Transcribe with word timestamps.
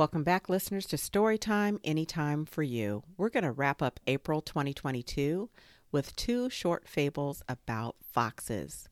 Welcome 0.00 0.24
back, 0.24 0.48
listeners, 0.48 0.86
to 0.86 0.96
Storytime 0.96 1.78
Anytime 1.84 2.46
for 2.46 2.62
You. 2.62 3.02
We're 3.18 3.28
going 3.28 3.44
to 3.44 3.52
wrap 3.52 3.82
up 3.82 4.00
April 4.06 4.40
2022 4.40 5.50
with 5.92 6.16
two 6.16 6.48
short 6.48 6.88
fables 6.88 7.42
about 7.46 7.96
foxes. 8.10 8.88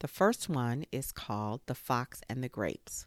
The 0.00 0.08
first 0.08 0.50
one 0.50 0.84
is 0.92 1.10
called 1.10 1.62
The 1.64 1.74
Fox 1.74 2.20
and 2.28 2.44
the 2.44 2.50
Grapes. 2.50 3.06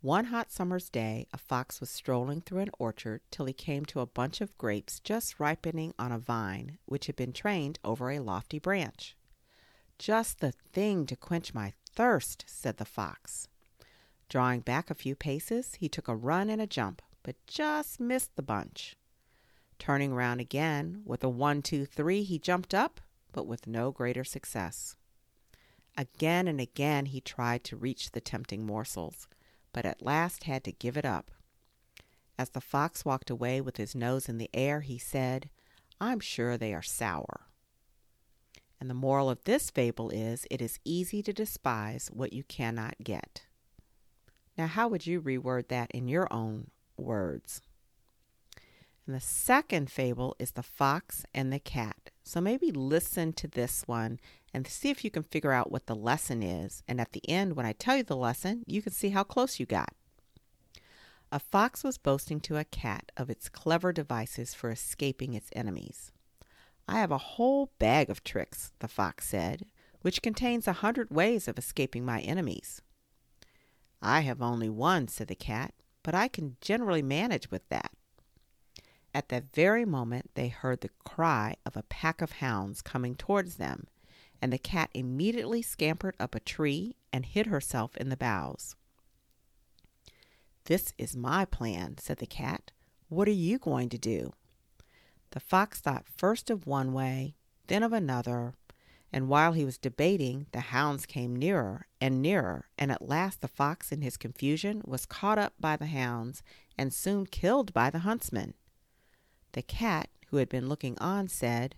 One 0.00 0.24
hot 0.24 0.50
summer's 0.50 0.90
day, 0.90 1.28
a 1.32 1.38
fox 1.38 1.78
was 1.78 1.88
strolling 1.88 2.40
through 2.40 2.62
an 2.62 2.70
orchard 2.80 3.20
till 3.30 3.46
he 3.46 3.52
came 3.52 3.84
to 3.84 4.00
a 4.00 4.06
bunch 4.06 4.40
of 4.40 4.58
grapes 4.58 4.98
just 4.98 5.38
ripening 5.38 5.94
on 6.00 6.10
a 6.10 6.18
vine 6.18 6.78
which 6.84 7.06
had 7.06 7.14
been 7.14 7.32
trained 7.32 7.78
over 7.84 8.10
a 8.10 8.18
lofty 8.18 8.58
branch. 8.58 9.16
Just 10.00 10.40
the 10.40 10.50
thing 10.50 11.06
to 11.06 11.14
quench 11.14 11.54
my 11.54 11.74
thirst, 11.94 12.44
said 12.48 12.78
the 12.78 12.84
fox. 12.84 13.46
Drawing 14.28 14.60
back 14.60 14.90
a 14.90 14.94
few 14.94 15.14
paces, 15.14 15.76
he 15.78 15.88
took 15.88 16.08
a 16.08 16.16
run 16.16 16.50
and 16.50 16.60
a 16.60 16.66
jump, 16.66 17.02
but 17.22 17.36
just 17.46 18.00
missed 18.00 18.34
the 18.36 18.42
bunch. 18.42 18.96
Turning 19.78 20.14
round 20.14 20.40
again, 20.40 21.02
with 21.04 21.22
a 21.22 21.28
one, 21.28 21.62
two, 21.62 21.84
three, 21.84 22.22
he 22.22 22.38
jumped 22.38 22.74
up, 22.74 23.00
but 23.32 23.46
with 23.46 23.66
no 23.66 23.92
greater 23.92 24.24
success. 24.24 24.96
Again 25.96 26.48
and 26.48 26.60
again 26.60 27.06
he 27.06 27.20
tried 27.20 27.64
to 27.64 27.76
reach 27.76 28.10
the 28.10 28.20
tempting 28.20 28.66
morsels, 28.66 29.28
but 29.72 29.86
at 29.86 30.02
last 30.04 30.44
had 30.44 30.64
to 30.64 30.72
give 30.72 30.96
it 30.96 31.04
up. 31.04 31.30
As 32.38 32.50
the 32.50 32.60
fox 32.60 33.04
walked 33.04 33.30
away 33.30 33.60
with 33.60 33.76
his 33.76 33.94
nose 33.94 34.28
in 34.28 34.38
the 34.38 34.50
air, 34.52 34.80
he 34.80 34.98
said, 34.98 35.48
I'm 36.00 36.20
sure 36.20 36.58
they 36.58 36.74
are 36.74 36.82
sour. 36.82 37.46
And 38.78 38.90
the 38.90 38.94
moral 38.94 39.30
of 39.30 39.44
this 39.44 39.70
fable 39.70 40.10
is 40.10 40.46
it 40.50 40.60
is 40.60 40.78
easy 40.84 41.22
to 41.22 41.32
despise 41.32 42.10
what 42.12 42.34
you 42.34 42.44
cannot 42.44 42.96
get. 43.02 43.46
Now, 44.56 44.66
how 44.66 44.88
would 44.88 45.06
you 45.06 45.20
reword 45.20 45.68
that 45.68 45.90
in 45.90 46.08
your 46.08 46.32
own 46.32 46.70
words? 46.96 47.60
And 49.06 49.14
the 49.14 49.20
second 49.20 49.90
fable 49.90 50.34
is 50.38 50.52
the 50.52 50.62
fox 50.62 51.24
and 51.32 51.52
the 51.52 51.60
cat. 51.60 52.10
So 52.24 52.40
maybe 52.40 52.72
listen 52.72 53.32
to 53.34 53.46
this 53.46 53.84
one 53.86 54.18
and 54.52 54.66
see 54.66 54.90
if 54.90 55.04
you 55.04 55.10
can 55.10 55.22
figure 55.22 55.52
out 55.52 55.70
what 55.70 55.86
the 55.86 55.94
lesson 55.94 56.42
is. 56.42 56.82
And 56.88 57.00
at 57.00 57.12
the 57.12 57.26
end, 57.28 57.54
when 57.54 57.66
I 57.66 57.72
tell 57.72 57.96
you 57.96 58.02
the 58.02 58.16
lesson, 58.16 58.64
you 58.66 58.82
can 58.82 58.92
see 58.92 59.10
how 59.10 59.22
close 59.22 59.60
you 59.60 59.66
got. 59.66 59.90
A 61.30 61.38
fox 61.38 61.84
was 61.84 61.98
boasting 61.98 62.40
to 62.40 62.56
a 62.56 62.64
cat 62.64 63.12
of 63.16 63.30
its 63.30 63.48
clever 63.48 63.92
devices 63.92 64.54
for 64.54 64.70
escaping 64.70 65.34
its 65.34 65.50
enemies. 65.52 66.10
I 66.88 66.98
have 66.98 67.10
a 67.10 67.18
whole 67.18 67.70
bag 67.78 68.10
of 68.10 68.24
tricks, 68.24 68.72
the 68.78 68.88
fox 68.88 69.26
said, 69.26 69.66
which 70.02 70.22
contains 70.22 70.66
a 70.66 70.72
hundred 70.72 71.10
ways 71.10 71.48
of 71.48 71.58
escaping 71.58 72.04
my 72.04 72.20
enemies. 72.20 72.80
I 74.02 74.20
have 74.20 74.42
only 74.42 74.68
one, 74.68 75.08
said 75.08 75.28
the 75.28 75.34
cat, 75.34 75.74
but 76.02 76.14
I 76.14 76.28
can 76.28 76.56
generally 76.60 77.02
manage 77.02 77.50
with 77.50 77.68
that. 77.68 77.92
At 79.14 79.30
that 79.30 79.52
very 79.54 79.84
moment, 79.84 80.30
they 80.34 80.48
heard 80.48 80.82
the 80.82 80.90
cry 81.04 81.56
of 81.64 81.76
a 81.76 81.82
pack 81.84 82.20
of 82.20 82.32
hounds 82.32 82.82
coming 82.82 83.14
towards 83.14 83.56
them, 83.56 83.86
and 84.42 84.52
the 84.52 84.58
cat 84.58 84.90
immediately 84.92 85.62
scampered 85.62 86.14
up 86.20 86.34
a 86.34 86.40
tree 86.40 86.96
and 87.12 87.24
hid 87.24 87.46
herself 87.46 87.96
in 87.96 88.10
the 88.10 88.16
boughs. 88.16 88.76
This 90.66 90.92
is 90.98 91.16
my 91.16 91.44
plan, 91.44 91.96
said 91.98 92.18
the 92.18 92.26
cat. 92.26 92.72
What 93.08 93.28
are 93.28 93.32
you 93.32 93.58
going 93.58 93.88
to 93.88 93.98
do? 93.98 94.32
The 95.30 95.40
fox 95.40 95.80
thought 95.80 96.06
first 96.08 96.50
of 96.50 96.66
one 96.66 96.92
way, 96.92 97.36
then 97.68 97.82
of 97.82 97.92
another, 97.92 98.54
and 99.12 99.28
while 99.28 99.52
he 99.52 99.64
was 99.64 99.78
debating, 99.78 100.46
the 100.52 100.60
hounds 100.60 101.06
came 101.06 101.36
nearer 101.36 101.86
and 102.00 102.20
nearer, 102.20 102.68
and 102.76 102.90
at 102.90 103.08
last 103.08 103.40
the 103.40 103.48
fox, 103.48 103.92
in 103.92 104.02
his 104.02 104.16
confusion, 104.16 104.82
was 104.84 105.06
caught 105.06 105.38
up 105.38 105.54
by 105.58 105.76
the 105.76 105.86
hounds 105.86 106.42
and 106.76 106.92
soon 106.92 107.26
killed 107.26 107.72
by 107.72 107.90
the 107.90 108.00
huntsmen. 108.00 108.54
The 109.52 109.62
cat, 109.62 110.10
who 110.28 110.36
had 110.38 110.48
been 110.48 110.68
looking 110.68 110.98
on, 110.98 111.28
said, 111.28 111.76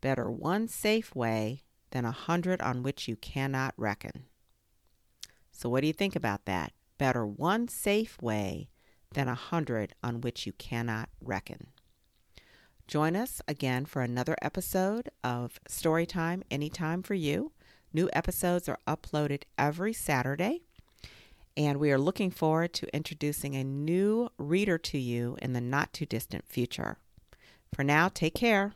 Better 0.00 0.30
one 0.30 0.68
safe 0.68 1.14
way 1.14 1.64
than 1.90 2.04
a 2.04 2.12
hundred 2.12 2.62
on 2.62 2.82
which 2.82 3.08
you 3.08 3.16
cannot 3.16 3.74
reckon. 3.76 4.26
So, 5.50 5.68
what 5.68 5.80
do 5.80 5.86
you 5.86 5.92
think 5.92 6.14
about 6.14 6.44
that? 6.44 6.72
Better 6.98 7.26
one 7.26 7.68
safe 7.68 8.20
way 8.22 8.70
than 9.12 9.28
a 9.28 9.34
hundred 9.34 9.94
on 10.02 10.20
which 10.20 10.46
you 10.46 10.52
cannot 10.52 11.08
reckon. 11.20 11.68
Join 12.90 13.14
us 13.14 13.40
again 13.46 13.84
for 13.84 14.02
another 14.02 14.34
episode 14.42 15.10
of 15.22 15.60
Storytime 15.68 16.42
Anytime 16.50 17.04
for 17.04 17.14
You. 17.14 17.52
New 17.92 18.10
episodes 18.12 18.68
are 18.68 18.80
uploaded 18.84 19.44
every 19.56 19.92
Saturday, 19.92 20.62
and 21.56 21.78
we 21.78 21.92
are 21.92 21.98
looking 21.98 22.32
forward 22.32 22.72
to 22.72 22.92
introducing 22.92 23.54
a 23.54 23.62
new 23.62 24.28
reader 24.38 24.76
to 24.76 24.98
you 24.98 25.36
in 25.40 25.52
the 25.52 25.60
not 25.60 25.92
too 25.92 26.04
distant 26.04 26.48
future. 26.48 26.96
For 27.72 27.84
now, 27.84 28.08
take 28.08 28.34
care. 28.34 28.72